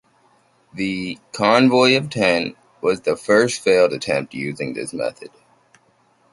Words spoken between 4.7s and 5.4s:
this method.